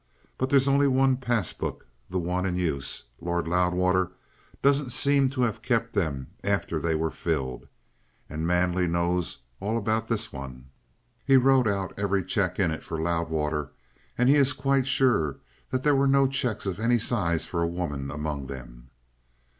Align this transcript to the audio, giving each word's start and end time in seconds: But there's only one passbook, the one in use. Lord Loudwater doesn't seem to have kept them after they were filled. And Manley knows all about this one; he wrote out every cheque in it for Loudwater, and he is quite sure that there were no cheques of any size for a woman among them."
But 0.39 0.49
there's 0.49 0.67
only 0.67 0.87
one 0.87 1.15
passbook, 1.17 1.85
the 2.09 2.17
one 2.17 2.43
in 2.43 2.57
use. 2.57 3.03
Lord 3.19 3.47
Loudwater 3.47 4.09
doesn't 4.63 4.89
seem 4.89 5.29
to 5.29 5.43
have 5.43 5.61
kept 5.61 5.93
them 5.93 6.25
after 6.43 6.79
they 6.79 6.95
were 6.95 7.11
filled. 7.11 7.67
And 8.27 8.47
Manley 8.47 8.87
knows 8.87 9.37
all 9.59 9.77
about 9.77 10.07
this 10.07 10.33
one; 10.33 10.71
he 11.23 11.37
wrote 11.37 11.67
out 11.67 11.93
every 11.99 12.23
cheque 12.25 12.59
in 12.59 12.71
it 12.71 12.81
for 12.81 12.97
Loudwater, 12.99 13.73
and 14.17 14.27
he 14.27 14.37
is 14.37 14.53
quite 14.53 14.87
sure 14.87 15.37
that 15.69 15.83
there 15.83 15.95
were 15.95 16.07
no 16.07 16.25
cheques 16.25 16.65
of 16.65 16.79
any 16.79 16.97
size 16.97 17.45
for 17.45 17.61
a 17.61 17.67
woman 17.67 18.09
among 18.09 18.47
them." 18.47 18.89